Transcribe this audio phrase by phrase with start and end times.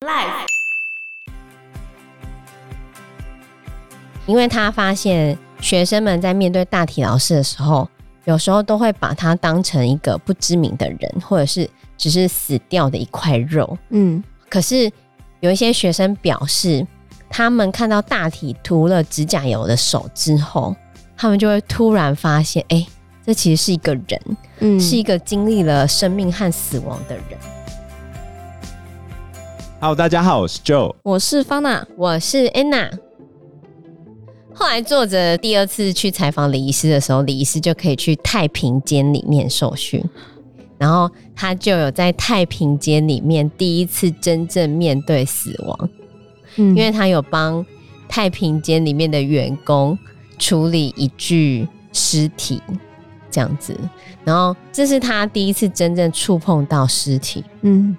[0.00, 0.46] Life，
[4.26, 7.88] 因为他发现学生们在面对大体老师的时候，
[8.24, 13.76] 有时候都会把他当成一个不知名的人，或者是只是死掉的一块肉。
[13.88, 14.88] 嗯，可是
[15.40, 16.86] 有一些学生表示，
[17.28, 20.76] 他们看到大体涂了指甲油的手之后，
[21.16, 22.86] 他们就会突然发现，哎、欸，
[23.26, 27.36] 这其实是一个人，嗯，是一个经历了生命和死亡的人。
[29.80, 32.90] Hello，大家好，我是 Joe，我是 Fana，我是 Anna。
[34.52, 40.04] 后来作者第二次去采访李医师的时候，李医师就可以去太平间里面受训，
[40.78, 45.88] 然后他就有在太平间里面第一次真正面对死亡，
[46.56, 47.64] 嗯，因为他有帮
[48.08, 49.96] 太平间里面的员工
[50.40, 52.60] 处理一具尸体，
[53.30, 53.78] 这样子，
[54.24, 57.96] 然后这是他第一次真正触碰到尸体，嗯。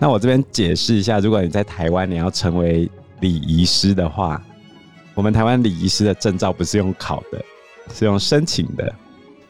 [0.00, 2.88] 那我这边解释一下，如果你在台湾你要成为
[3.20, 4.40] 礼仪师的话，
[5.14, 7.44] 我们台湾礼仪师的证照不是用考的，
[7.92, 8.94] 是用申请的。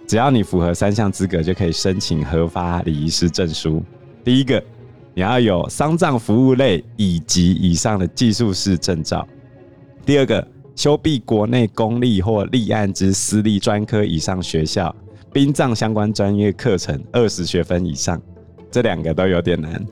[0.07, 3.83] 只要你符合三项资格，就可以申请核发礼仪师证书。
[4.25, 4.63] 第一个，
[5.13, 9.21] 你要有丧葬服务类以及以上的技术士证照；
[10.07, 14.95] 第二个，修毕国内公立或立案之私立专科以上学校
[15.31, 18.19] 殡葬相关专业课程二十学分以上。
[18.71, 19.87] 这两个都有点难。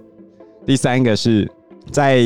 [0.67, 1.49] 第三个是
[1.93, 2.21] 在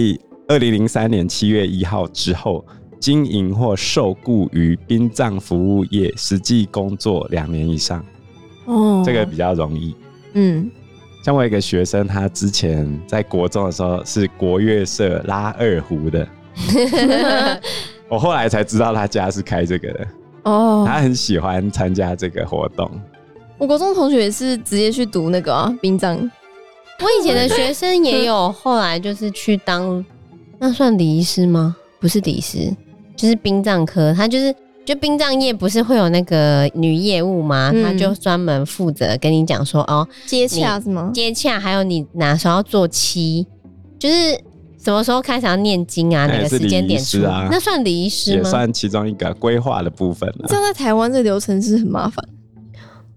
[0.49, 2.65] 二零零三年七月一号之后，
[2.99, 8.03] 经营或受雇于殡葬服务业实际工作两年以上。
[8.65, 9.95] 哦，这个比较容易。
[10.33, 10.71] 嗯，
[11.23, 16.27] 像我一个学生，他之前在国中的时候是国乐社拉二胡的。
[18.09, 20.09] 我后来才知道他家是开这个的。
[20.45, 22.91] 哦，他很喜欢参加这个活动。
[23.59, 26.19] 我国中同学也是直接去读那个啊，殡葬。
[27.01, 30.05] 我以前的学生也有，后来就是去当，
[30.59, 31.77] 那算礼仪师吗？
[31.99, 32.71] 不是礼仪师，
[33.17, 34.13] 就是殡葬科。
[34.13, 37.71] 他就是，就殡葬业不是会有那个女业务吗？
[37.75, 41.11] 嗯、他就专门负责跟你讲说，哦，接洽是吗？
[41.15, 43.47] 接洽，还有你哪时候要做七，
[43.99, 44.39] 就是
[44.83, 46.27] 什么时候开始要念经啊？
[46.27, 47.49] 哪个时间点出啊？
[47.51, 48.37] 那算礼仪师吗？
[48.37, 50.47] 也算其中一个规划的部分了。
[50.49, 52.23] 这样在台湾这流程是很麻烦。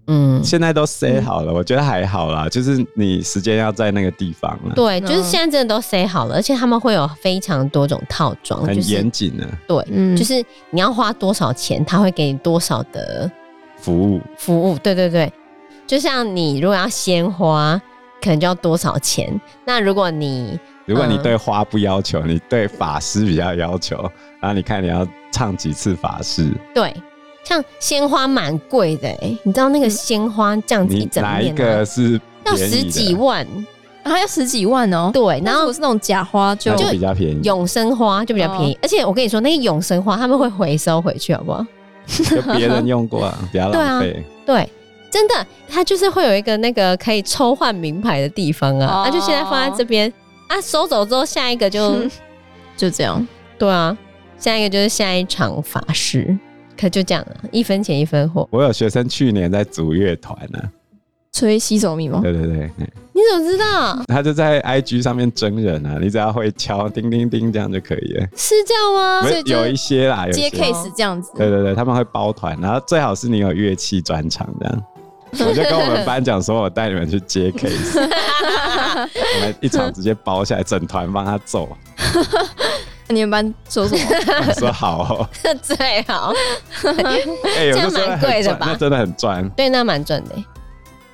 [0.06, 2.48] 嗯，现在都塞好了，嗯，我觉得还好啦。
[2.48, 4.74] 就是你时间要在那个地方了。
[4.74, 9.48] 对，就是现在真的都塞好了，而且他们会有非常多种套装，很严谨的。
[9.66, 13.30] 对，嗯，就是你要花多少钱，他会给你多少的
[13.78, 14.20] 服务。
[14.36, 15.32] 服务，对对对。
[15.86, 17.80] 就像你如果要鲜花，
[18.22, 19.40] 可能就要多少钱。
[19.64, 23.96] 那如果你如果你对花不要求，嗯，你对法师比较要求，
[24.40, 26.94] 然后你看你要唱几次法师，对。
[27.44, 33.46] 像鲜花蛮贵的哎，你知道那个鲜花这样子一整面，哪一个是要十几万
[34.02, 34.18] 啊？
[34.18, 35.10] 要十几万哦。
[35.12, 38.78] 对，然后是那种假花就就比较便宜，永生花就比较便宜。
[38.82, 41.64] 而且我跟你说，那个永生花他们会回收回去，好不好？
[42.06, 44.24] 就别人用过， 比较浪费。
[44.44, 44.68] 对，
[45.10, 50.12] 真的，它就是会有一个那个可以抽换名牌的地方啊，那就现在放在这边
[50.48, 51.96] 啊，收走之后下一个就
[52.76, 53.26] 就这样。
[53.58, 53.96] 对啊，
[54.38, 56.36] 下一个就是下一场法事。
[56.76, 58.48] 可就这样了，一分钱一分货。
[58.50, 60.58] 我有学生去年在组乐团呢，
[61.32, 62.20] 吹洗手密吗？
[62.22, 62.70] 对对对，
[63.12, 64.02] 你怎么知道？
[64.08, 68.26] 他就在 IG 上面征人啊，你只要会敲叮叮叮这样就可以了。
[68.36, 69.22] 是这样吗？
[69.46, 71.30] 有一些啦，有接 case 这样子。
[71.36, 74.82] 对对对，他们会包团，然后最好是你有乐器专场这样。
[75.40, 81.68] 我就跟我们班讲说，我带你们去接 case， 我们一场直接包下来，整团帮他奏。
[83.14, 84.52] 你们班说什么？
[84.58, 85.28] 说好哦，
[85.62, 85.76] 最
[86.08, 86.32] 好。
[87.56, 88.66] 哎，这样蛮贵的吧？
[88.70, 89.48] 那真的很赚。
[89.50, 90.30] 对，那蛮赚的。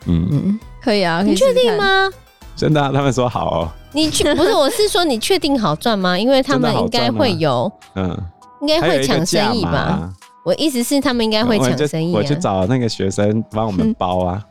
[0.06, 2.10] 嗯嗯，可以啊，你确定吗？
[2.56, 3.68] 真的，他们说好哦。
[3.92, 4.52] 你确不是？
[4.52, 6.16] 我是说，你确定好赚吗？
[6.18, 8.16] 因为他们应该会有，嗯，
[8.62, 10.10] 应该会抢生意吧？
[10.44, 12.14] 我意思是，他们应该会抢生意。
[12.14, 14.42] 我去找那个学生帮我们包啊。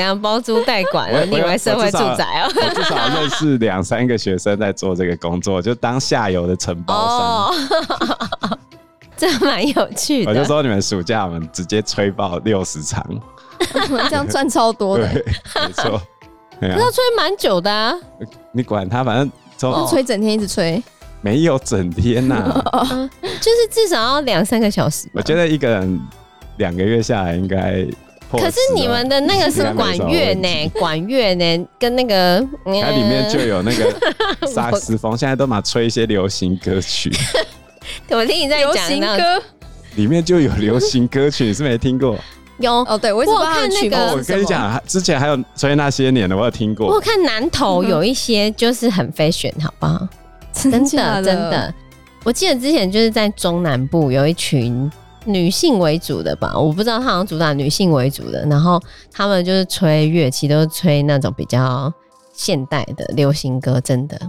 [0.00, 1.12] 怎样包租代管？
[1.30, 2.50] 你以为社会住宅哦？
[2.56, 8.58] 我至少认识两三个学生在做这个工作，就当下游的承包商。
[9.14, 10.30] 这蛮有趣的。
[10.30, 13.04] 我就说你们暑假我们直接吹爆六十场，
[14.08, 15.06] 这样赚超多的。
[15.12, 15.22] 对，
[15.66, 16.00] 没错。
[16.60, 17.94] 那吹蛮久的啊。
[18.52, 20.82] 你管他，反正从吹整天一直吹，
[21.20, 22.64] 没有整天呐，
[23.22, 25.10] 就是至少要两三个小时。
[25.12, 26.00] 我觉得一个人
[26.56, 27.86] 两个月下来应该。
[28.38, 30.68] 可是你们的那个是管乐呢？
[30.78, 31.66] 管乐呢？
[31.78, 37.10] 跟那个 它里面就有那个萨克斯风，现在都嘛吹一些流行歌曲。
[38.10, 39.42] 我听你在讲流行歌，
[39.96, 42.16] 里面就有流行歌曲，你是没听过？
[42.58, 46.88] 有哦，对我有看那个哦，我跟你讲，之前还有吹那些年的，我有听过。
[46.88, 50.06] 我看南投有一些就是很 fashion，好不好？
[50.52, 50.78] 真的
[51.22, 51.72] 真的，
[52.22, 54.90] 我记得之前就是在中南部有一群
[55.32, 58.80] 女性为主的吧，我不知道他好像主打女性为主的，然后
[59.10, 61.92] 他们就是吹乐器，都是吹那种比较
[62.32, 64.20] 现代的流行歌，真的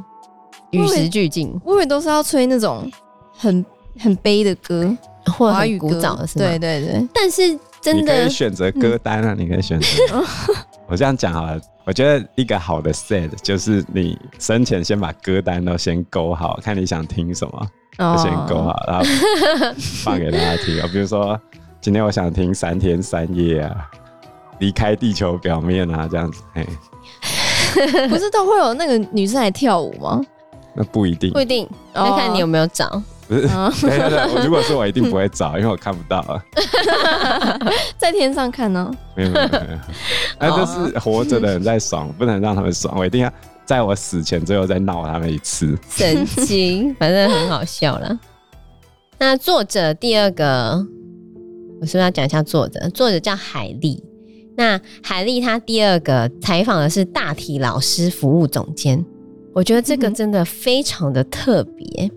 [0.71, 2.89] 与时俱进，我以为都是要吹那种
[3.37, 3.65] 很
[3.99, 4.95] 很悲的歌，
[5.25, 5.99] 或者很古华语歌。
[5.99, 6.45] 早的是吗？
[6.45, 7.41] 对对对，但是
[7.81, 9.87] 真的你可以的选择歌单啊，你可以选择。
[10.87, 19.05] 我这样讲好了，我觉得一个好的 set 就是你生前先把歌单都先勾好，看你想听什么，先勾好，然后
[20.03, 20.89] 放给大家听啊。
[20.91, 21.39] 比如说
[21.79, 23.89] 今天我想听三天三夜啊，
[24.59, 26.65] 离开地球表面啊，这样子，哎，
[28.09, 30.21] 不是都会有那个女生来跳舞吗？
[30.73, 33.01] 那不一定不，一定，哦要看你有没有找。
[33.27, 33.45] 不是。
[33.53, 36.41] 啊，对对对，我如果是我一定不会找，因为我看不到啊。
[37.97, 38.89] 在天上看呢。
[39.15, 39.77] 没有没有没有，
[40.39, 42.93] 那就是活着的人在爽，不能让他们爽。
[42.97, 43.31] 我一定要
[43.71, 45.77] 在我死前最后再闹他们一次。
[45.89, 48.19] 神经， 反正很好笑了。
[49.17, 50.85] 那作者第二个，
[51.79, 52.89] 我是不是要讲一下作者？
[52.89, 54.03] 作者叫海丽。
[54.57, 59.01] 那海丽她第二个采访的是大体老师服务总监，
[59.53, 62.11] 我觉得这个真的非常的特别。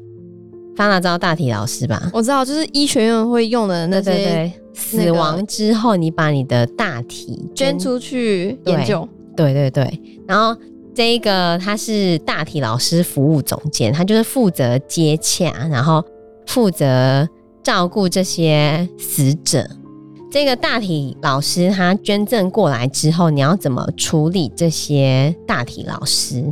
[0.74, 2.10] 方娜知道大体老师吧？
[2.12, 9.08] 我知道，就是医学院会用的那些对对对，死亡之后你把你的大体捐出去研究。
[9.36, 10.60] 对对对，然后
[10.94, 16.04] 这一个他是大体老师服务总监，他就是负责接洽，然后
[16.46, 17.28] 负责
[17.62, 19.68] 照顾这些死者。
[20.30, 26.44] 这个大体老师他捐赠过来之后，你要怎么处理这些大体老师？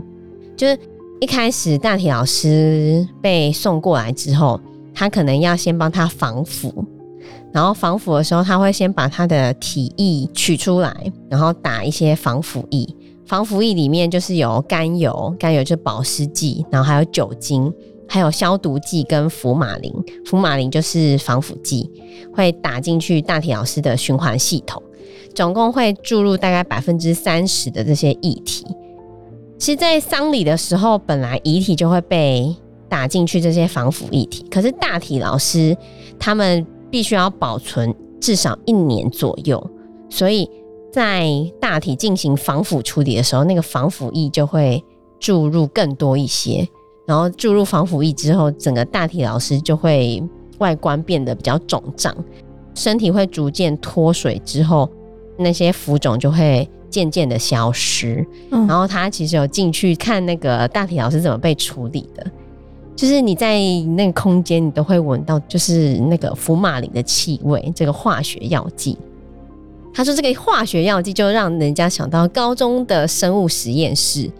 [0.56, 0.78] 就是
[1.20, 4.60] 一开始大体老师被送过来之后，
[4.92, 6.84] 他可能要先帮他防腐。
[7.52, 10.94] 然后防腐的时候，他会先把他的体液取出来，
[11.28, 12.88] 然后打一些防腐液。
[13.32, 17.72] 防腐液里面就是有甘油，甘油就是保湿剂，然后还有酒精，
[18.06, 19.90] 还有消毒剂跟福马林。
[20.26, 21.90] 福马林就是防腐剂，
[22.34, 24.82] 会打进去大体老师的循环系统，
[25.34, 28.66] 总共会注入大概百分之三十的这些液体。
[29.58, 32.54] 其实，在丧礼的时候，本来遗体就会被
[32.86, 35.74] 打进去这些防腐液体，可是大体老师
[36.18, 36.66] 他们。
[36.90, 39.70] 必须要保存至少一年左右，
[40.10, 40.46] 所以
[40.92, 41.26] 在
[41.58, 44.84] 大体进行防腐处理的时候，那个防腐液就会
[45.18, 46.68] 注入更多一些。
[47.06, 50.22] 然后注入防腐液之后，整个大体老师就会
[50.58, 52.14] 外观变得比较肿胀，
[52.74, 54.88] 身体会逐渐脱水之后，
[55.38, 58.24] 那些浮肿就会渐渐的消失。
[58.50, 62.24] 嗯、然后他其实有进去看那个大体老师怎么被处理的。
[62.94, 63.58] 就是你在
[63.96, 68.96] 那个空间，你都会闻到就是那个福马林的气味，这个化学药剂。
[69.94, 74.30] 他说这个化学药剂就让人家想到高中的生物实验室，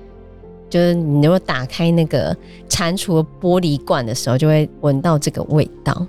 [0.71, 2.37] 就是你如果打开那个
[2.69, 6.07] 蟾蜍玻璃罐的时候，就会闻到这个味道。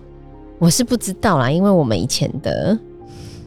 [0.59, 2.77] 我是不知道啦，因为我们以前的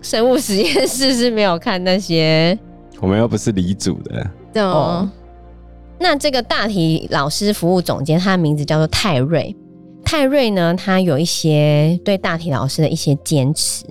[0.03, 2.59] 生物实验室是没有看那些，
[3.01, 5.09] 我们又不是理组的，对哦。
[5.99, 9.57] 那这个大体老师服务总监，他的名字叫做泰瑞。
[10.05, 13.83] 泰瑞呢，他有一些对大体老师的一些坚持，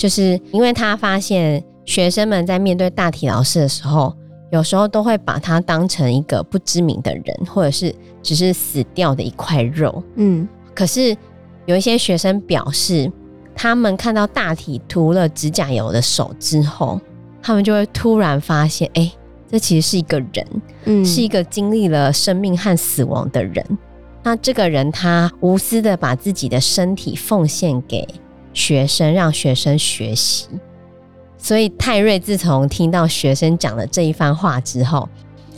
[0.00, 4.10] 就是因为他发现学生们在面对大体老师的时候，
[4.50, 10.02] 有时候都会把他当成一个不知名的人，或者是只是死掉的一块肉。
[10.14, 11.14] 嗯，可是
[11.66, 13.12] 有一些学生表示，
[13.54, 16.98] 他们看到大体涂了指甲油的手之后，
[17.42, 19.12] 他们就会突然发现，哎、欸。
[19.50, 20.46] 这其实是一个人，
[20.84, 23.62] 嗯，是一个经历了生命和死亡的人。
[24.22, 28.06] 那这个人他无私的把自己的身体奉献给
[28.52, 30.48] 学生，让学生学习。
[31.38, 35.08] 所以泰瑞自从听到学生讲了这一番话之后，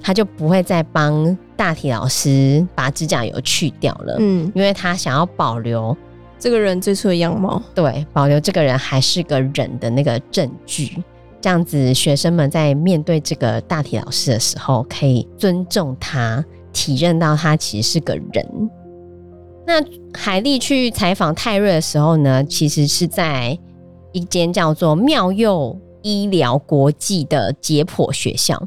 [0.02, 5.96] 他就不会再帮大体老师把指甲油去掉了，嗯，因为他想要保留
[6.38, 11.02] 这个人最初的样貌，对，保留这个人还是个人的那个证据。
[11.40, 18.70] 这样子，学生们在面对这个大体老师的时候，可以尊重他，体认到他其实是个人。
[19.66, 23.58] 那海莉去采访泰瑞的时候呢，其实是在
[24.12, 28.60] 一间叫做妙佑医疗国际的解剖学校。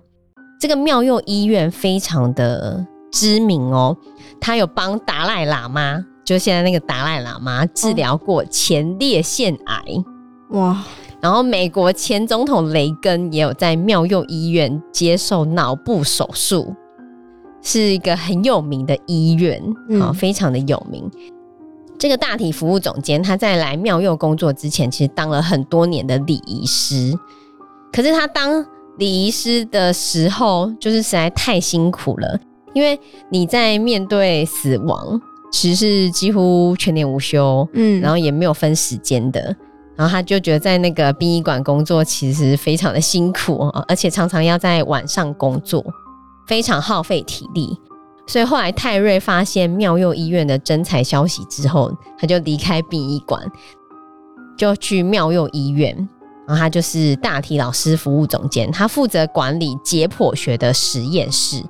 [0.59, 3.97] 这个妙佑医院非常的知名哦，
[4.39, 9.83] 他有帮达赖喇嘛，就现在那个达赖喇嘛治疗过前列腺癌。
[10.51, 10.83] 哇！
[11.21, 16.73] 然后，美国前总统雷根也有在妙佑医院接受脑部手术，
[17.65, 19.59] 是一个很有名的医院
[19.99, 21.09] 啊，嗯、非常的有名。
[21.97, 27.17] 这个大体服务总监他在来妙佑工作之前，其实当了很多年的礼仪师。
[27.91, 28.63] 可是他当
[28.99, 32.39] 礼仪师的时候，就是实在太辛苦了，
[32.73, 35.19] 因为你在面对死亡，
[35.51, 39.55] 其实是几乎全年无休，嗯，然后也没有分时间的。
[39.95, 45.83] 然后他就觉得在那个殡仪馆工作其实非常的辛苦，而且常常要在晚上工作，
[46.47, 47.77] 非常耗费体力。
[48.27, 53.41] 所以后来泰瑞发现妙佑医院的征才消息之后，他就离开殡仪馆，
[54.57, 55.95] 就去妙佑医院。
[56.47, 61.63] 然后他就是大体老师服务总监，他负责管理解剖学的实验室，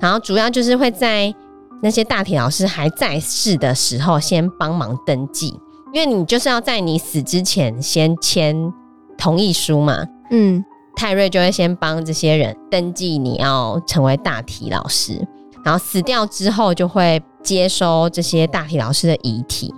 [0.00, 1.32] 然后主要就是会在
[1.80, 5.56] 那些大体老师还在世的时候，先帮忙登记。
[5.92, 8.72] 因为你就是要在你死之前先签
[9.16, 10.64] 同意书嘛，嗯，
[10.96, 15.26] 泰瑞就会先帮这些人登记你要成为大体老师，
[15.64, 19.72] 然后死掉之后就会接收这些大体老师的遗体，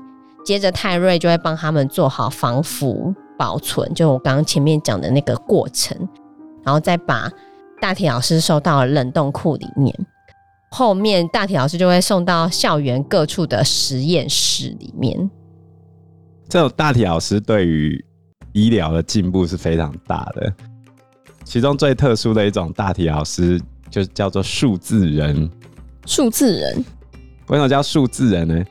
[0.44, 5.96] 接着泰瑞就会帮他们做好防腐保存，就我刚刚前面讲的那个过程，
[6.64, 7.30] 然后再把
[7.80, 9.94] 大体老师收到冷冻库里面，
[10.70, 15.30] 后面大体老师就会送到校园各处的实验室里面。
[16.48, 18.04] 这种大体老师对于
[18.52, 20.52] 医疗的进步是非常大的。
[21.44, 25.50] 其中最特殊的一种大体老师，就叫做数字人。
[26.06, 26.84] 数字人
[27.48, 28.64] 为什么叫数字人呢？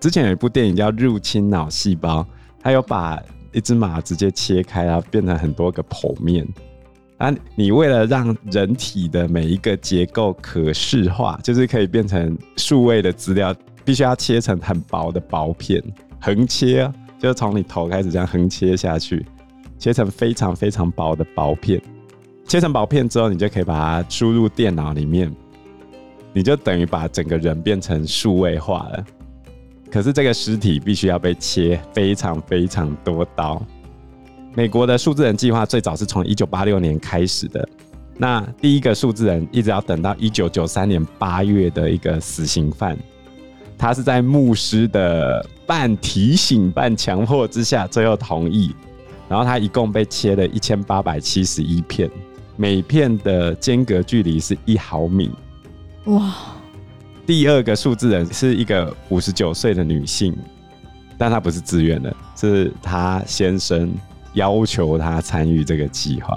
[0.00, 2.20] 之前有一部电影叫《入侵脑细胞》，
[2.62, 3.20] 他有把
[3.52, 6.46] 一只马直接切开，然后变成很多个剖面。
[7.18, 13.54] 啊，你为了让人体的每一个结构可视化，就是可以变成数位的资料，
[13.84, 15.82] 必须要切成很薄的薄片，
[16.20, 16.90] 横切
[17.20, 19.24] 就是从你头开始这样横切下去，
[19.78, 21.80] 切成非常非常薄的薄片。
[22.52, 25.34] 切成薄片之后，你就可以把它输入电脑里面，
[26.34, 29.02] 你就等于把整个人变成数位化了。
[29.90, 33.64] 可是这个尸体必须要被切非常非常多刀。
[34.54, 37.66] 美国的数字人计划最早是从一九八六年开始的，
[38.18, 42.98] 那第一个数字人一直要等到一九九三年八月的一个死刑犯。
[43.78, 48.74] 他是在牧师的半提醒、半强迫之下，最后同意。
[49.26, 52.10] 然后他一共被切了一千八百七十一片，
[52.56, 55.30] 每片的间隔距离是一毫米。
[56.04, 56.34] 哇！
[57.24, 60.36] 第二个数字人是一个五十九岁的女性，
[61.16, 63.92] 但她不是自愿的，是她先生
[64.34, 66.36] 要求她参与这个计划。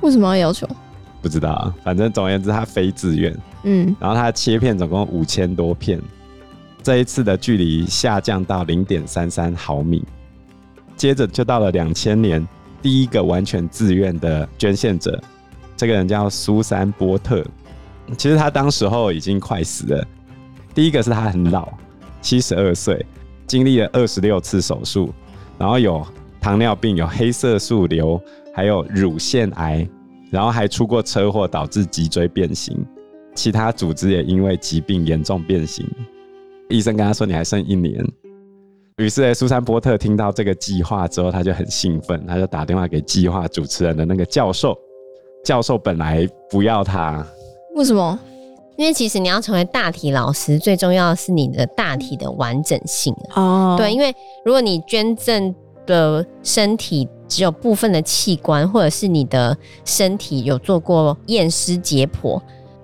[0.00, 0.68] 为什么要要求？
[1.20, 3.36] 不知道啊，反正总而言之，她非自愿。
[3.64, 6.00] 嗯，然后她切片总共五千多片。
[6.82, 10.04] 这一次的距离下降到零点三三毫米，
[10.96, 12.46] 接着就到了两千年，
[12.82, 15.22] 第一个完全自愿的捐献者，
[15.76, 17.44] 这个人叫苏珊波特。
[18.18, 20.06] 其实他当时候已经快死了。
[20.74, 21.72] 第一个是他很老，
[22.20, 23.06] 七十二岁，
[23.46, 25.14] 经历了二十六次手术，
[25.56, 26.04] 然后有
[26.40, 28.20] 糖尿病，有黑色素瘤，
[28.52, 29.88] 还有乳腺癌，
[30.30, 32.84] 然后还出过车祸导致脊椎变形，
[33.34, 35.86] 其他组织也因为疾病严重变形。
[36.68, 38.04] 医生跟他说：“你还剩一年。”
[39.02, 44.76] 于是，苏珊波特听到这个计划之后，他就很兴奋，他就打电话给计划主持人的那个教授。
[45.44, 47.26] 教授本来不要他，
[47.74, 48.18] 为什么？
[48.76, 53.74] 因为其实你要成为大体老师，最重要的是你的大体的完整性哦。
[53.76, 55.54] 对，因为如果你捐赠
[55.84, 62.40] 的身体只有部分的器官，或者是你的身体有做过验尸解剖。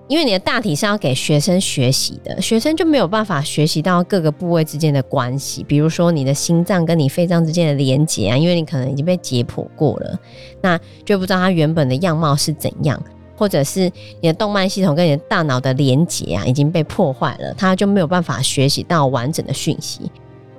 [0.09, 10.19] 因为你的大体是要给学生学习的，学生就没有办法学习到各个部位之间的关系，比如说你的心脏跟你肺脏之间的连接啊，因为你可能已经被解剖过了，
[10.61, 12.99] 那就不知道它原本的样貌是怎样，
[13.37, 13.81] 或者是
[14.19, 20.11] 你的动脉系统跟你的大脑的连接啊已经被破坏了，它就没有办法学习到完整的讯息。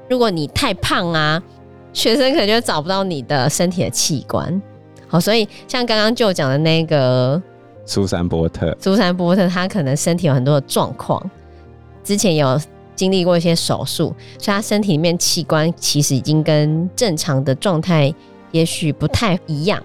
[0.08, 1.42] 如果你太胖啊，
[1.92, 4.62] 学生可能就找不到你的身体的器官。
[5.08, 7.42] 好，所以像刚刚就讲的那个。
[7.84, 11.22] 苏珊波特，苏珊波特，她可能身体有很多的状况，
[12.04, 12.60] 之前有
[12.94, 18.12] 经历过一些手术，所以她身体里面器官其实已经跟正常的状态
[18.52, 19.82] 也许不太一样。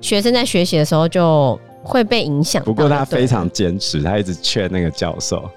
[0.00, 2.62] 学生在学习的时候就会被影响。
[2.64, 5.48] 不过她非常坚持，她一直劝那个教授，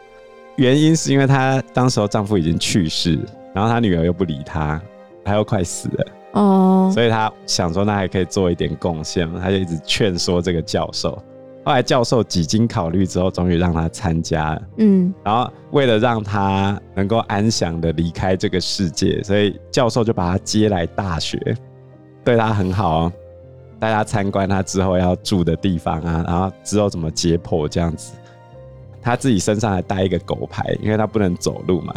[0.57, 3.19] 原因是因为她当时候丈夫已经去世，
[3.53, 4.81] 然后她女儿又不理她，
[5.23, 11.17] 她又快死了哦，所以他想说那还可以做一点贡献，他就一直劝说这个教授。
[11.65, 14.61] 后来教授几经考虑之后，终于让他参加了。
[14.77, 21.37] 嗯，然后为了让他能够安详的离开这个世界，所以教授就把他接来大学，
[22.23, 23.13] 对他很好哦，
[23.77, 28.13] 带他参观他之后要住的地方啊，然后之后怎么解剖这样子。
[29.01, 31.93] 他自己身上还带一个狗牌，因为他不能走路嘛，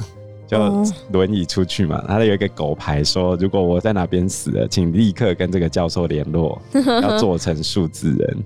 [0.47, 2.03] 就轮椅出去嘛。
[2.07, 6.61] 他有一个狗牌说，如果我在哪边死了，请立刻跟这个教授联络，
[7.03, 8.45] 要做成数字人。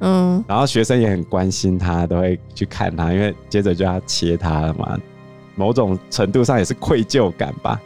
[0.00, 4.98] 嗯，然后学生也很关心他，都会去看他，因为接着就要切他了嘛。
[5.56, 7.80] 某种程度上也是愧疚感吧。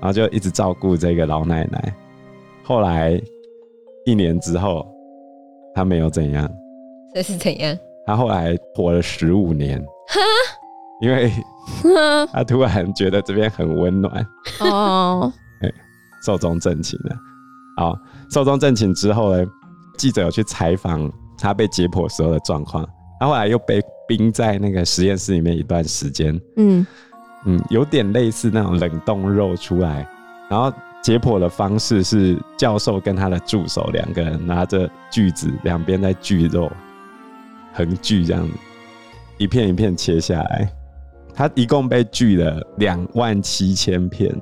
[0.00, 1.94] 然后就一直照顾这个老奶奶。
[2.62, 3.18] 后来
[4.04, 4.86] 一年之后，
[5.74, 6.46] 他没有怎样。
[7.14, 7.78] 这是怎样？
[8.06, 9.80] 他后来活了十五年。
[10.08, 10.20] 哈，
[11.00, 11.32] 因为
[12.32, 14.26] 他突然觉得这边很温暖。
[14.60, 15.32] 哦，
[16.22, 17.16] 寿终正寝了。
[17.78, 17.96] 好，
[18.30, 19.46] 寿终正寝之后呢，
[19.96, 22.88] 记者有去采访他被解剖时候的状况。
[23.20, 26.40] 他后来又被冰在那个实验室里面一段时间。
[26.56, 26.86] 嗯
[27.46, 30.08] 嗯，有点类似那种冷冻肉出来，
[30.48, 30.72] 然后。
[31.04, 36.72] 解剖的方式是教授跟他的助手两个人拿着锯子，两边在锯肉，
[37.74, 38.54] 横锯这样子，
[39.36, 40.72] 一片一片切下来。
[41.34, 44.34] 他一共被锯了两万七千片，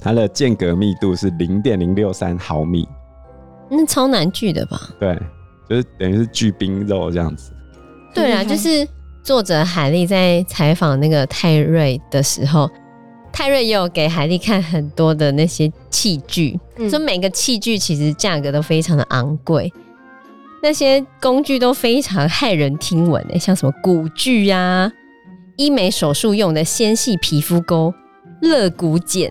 [0.00, 2.88] 它的间隔密度是零点零六三毫米，
[3.68, 4.80] 那超难锯的吧？
[5.00, 5.20] 对，
[5.68, 7.52] 就是等于是巨冰肉这样子。
[8.14, 8.86] 对啊，就是
[9.22, 12.70] 作者海莉在采访那个泰瑞的时候。
[13.32, 16.58] 泰瑞也有给海莉看很多的那些器具，
[16.88, 19.70] 说、嗯、每个器具其实价格都非常的昂贵，
[20.62, 24.90] 那些工具都非常骇人听闻诶，像什么骨锯呀、
[25.56, 27.92] 医美手术用的纤细皮肤钩、
[28.40, 29.30] 肋骨剪、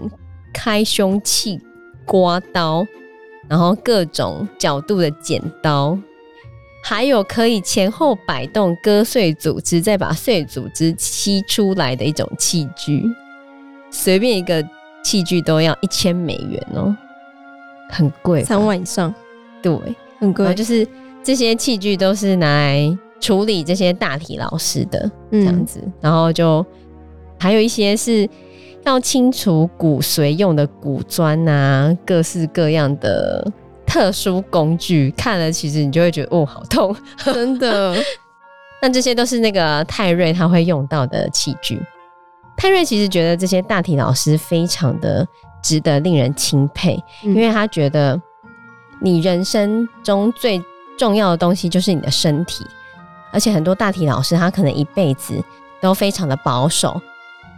[0.54, 1.60] 开胸器、
[2.06, 2.86] 刮刀，
[3.48, 5.98] 然后各种角度的剪刀，
[6.88, 13.04] 还有可以前后摆动割碎组织，再把碎组织吸出来的一种器具。
[13.89, 14.63] 随便一个
[15.04, 16.98] 器具都要一千美元哦、喔，
[17.89, 19.12] 很贵，三万以上。
[19.63, 19.75] 对，
[20.20, 20.54] 很贵。
[20.54, 20.88] 就是
[21.24, 26.63] 这些器具都是拿来处理这些大体老师的这样子，嗯、然后就
[27.39, 28.30] 还有一些是
[28.84, 33.51] 要清除骨髓用的骨砖啊，各式各样的
[33.86, 37.96] 特殊工具，看了其实你就会觉得哦，好痛，真的。
[38.82, 41.82] 那这些都是那个泰瑞他会用到的器具。
[42.58, 45.28] 泰瑞其实觉得这些大体老师非常的
[45.63, 48.21] 值得令人钦佩，嗯、因为他觉得
[49.02, 50.62] 你人生中最
[50.98, 52.65] 重要的东西就是你的身体，
[53.32, 55.34] 而且很多大体老师他可能一辈子
[55.82, 57.02] 都非常的保守，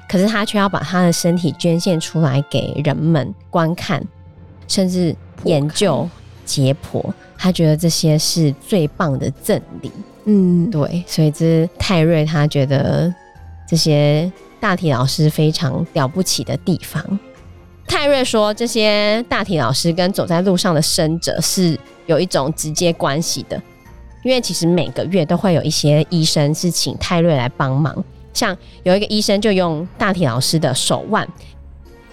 [0.08, 4.02] 可是他却要把他的身体捐献出来给人们观看，
[4.68, 6.08] 甚至研究
[6.46, 7.04] 解剖，
[7.38, 9.92] 他觉得这些是最棒的赠礼。
[10.26, 13.14] 嗯，对，所以这是泰瑞他觉得
[13.68, 14.32] 这些。
[14.60, 17.20] 大体老师非常了不起的地方。
[17.88, 23.62] 泰瑞说，这些大体老师跟走在路上的生者是有一种直接关系的，
[24.24, 28.04] 因为其实每个月都会有一些医生是请泰瑞来帮忙。
[28.34, 31.26] 像有一个医生就用大体老师的手腕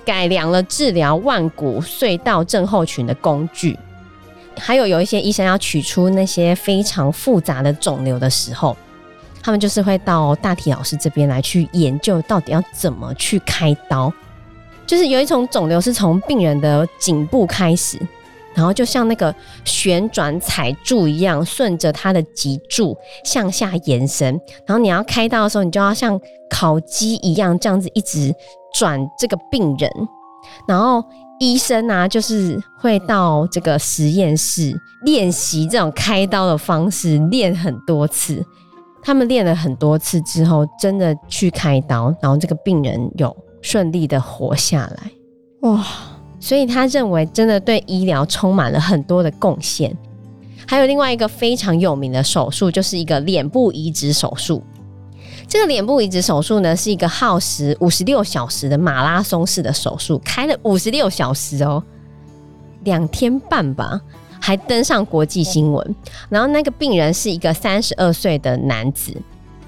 [0.04, 3.78] 改良了治疗腕骨隧道症候群的工具，
[4.58, 8.76] 还有有一些医生要取出那些非常复杂的肿瘤的时候。
[9.42, 14.10] 他们就是会到大体老师这边来去研究，到底要怎么去开刀。
[14.86, 17.98] 就是有一种肿瘤是从病人的颈部开始，
[18.54, 24.28] 然后就像那个旋转踩柱一样，顺着他的脊柱向下延伸。
[24.64, 28.34] 然后你要开刀的时候，你就要像烤鸡一样这样子一直
[28.74, 29.90] 转这个病人。
[30.68, 31.02] 然后
[31.40, 38.44] 医生啊，就是会到这个实验室练习这种开刀的方式，练很多次。
[39.02, 45.10] 他们练了很多次之后，真的去开刀，然后这个病人有顺利的活下来，
[45.60, 45.84] 哇！
[46.40, 49.96] 所以他认为真的对医疗充满了很多的贡献。
[50.66, 54.62] 还有另外一个非常有名的手术，就是一个脸部移植手术。
[55.46, 61.82] 这个脸部移植手术呢，是一个耗时五十六小时的马拉松式的手术，开了五十六小时哦，
[62.82, 64.00] 两天半吧。
[64.40, 65.96] 还登上国际新闻，
[66.28, 69.16] 然后那个病人是一个三十二岁的男子。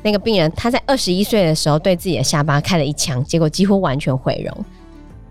[0.03, 4.65] 那个病人他在二十一岁的时候对自己的下巴开了一枪，结果几乎完全毁容。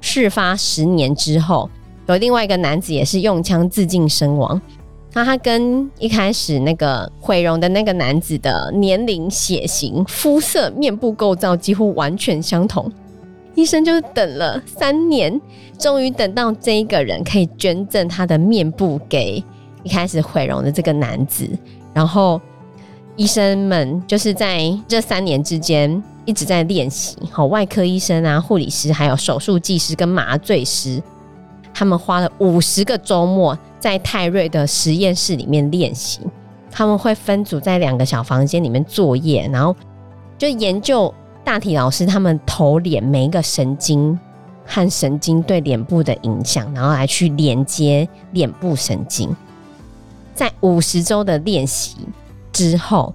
[0.01, 1.69] 事发十年之后，
[2.07, 4.59] 有另外一个男子也是用枪自尽身亡。
[5.15, 12.91] 那他跟一开始那个毁容的那个男子的年龄、血型、肤色、面部构造几乎完全相同。
[13.53, 15.39] 医生就是等了三年，
[15.79, 19.41] 终于等到这一个人可以捐赠他的面部给
[19.83, 21.47] 一开始毁容的这个男子。
[21.93, 22.41] 然后
[23.15, 27.15] 医生们就是在这三年之间一直在练习。
[27.31, 31.01] 好，外科医生啊、护理师、还有手术技师跟麻醉师，
[31.75, 36.21] 他们花了五十个周末在泰瑞的实验室里面练习。
[36.71, 39.75] 他们会分组在两个小房间里面作业，然后
[40.37, 41.13] 就研究。
[41.43, 44.19] 大体老师他们头脸每一个神经
[44.65, 49.29] 和神经对脸部的影响，然后来去连接脸部神经。
[50.33, 51.97] 在五十周的练习
[52.51, 53.13] 之后，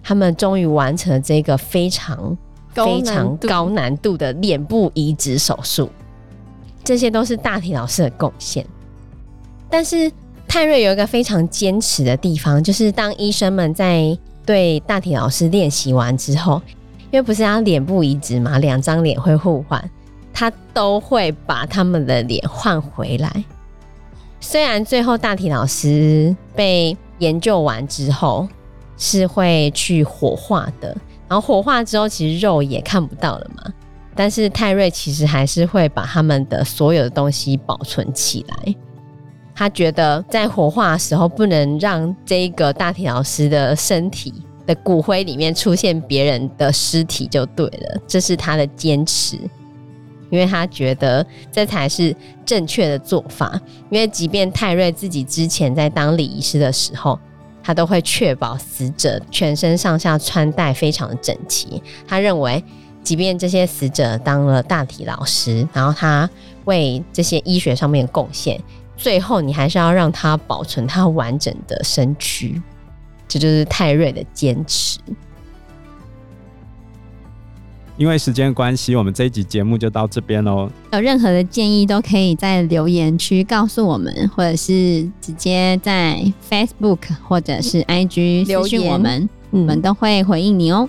[0.00, 2.38] 他们终于完成了这个非常
[2.72, 5.90] 非常高难度的脸部移植手术。
[6.86, 8.64] 这些都是大体老师的贡献。
[9.68, 10.10] 但是
[10.46, 16.62] 泰瑞有一个非常坚持的地方，就是当医生们在对大体老师练习完之后，
[17.10, 19.90] 因为不是要脸部移植嘛，两张脸会互换，
[20.32, 23.44] 他都会把他们的脸换回来。
[24.40, 28.46] 虽然最后大体老师被研究完之后
[28.96, 30.96] 是会去火化的，
[31.26, 33.64] 然后火化之后其实肉也看不到了嘛，
[34.16, 38.74] 但是泰瑞其实还是会把他们的所有的东西保存起来。
[39.54, 44.34] 他觉得在火化的时候不能让这个大体老师的身体
[44.66, 49.38] 的骨灰里面出现别人的尸体就对了，这是他的坚持，
[50.28, 53.58] 因为他觉得这才是正确的做法。
[53.88, 57.18] 因为即便泰瑞自己之前在当礼仪师的时候，
[57.62, 61.82] 他都会确保死者全身上下穿戴非常的整齐。
[62.06, 62.62] 他认为，
[63.06, 66.28] 即便这些死者当了大体老师，然后他
[66.64, 68.60] 为这些医学上面贡献。
[68.96, 72.60] 最后，你还是要让他保存他完整的身躯，
[73.28, 74.98] 这就是泰瑞的坚持。
[77.96, 80.68] 因为时间关系，我们这一集节目就到这边喽。
[80.92, 90.88] 有任何的建议，都可以在留言区告诉我们，或者是直接在 Facebook 或者是 IG 留言我们，我们都会回应你哦。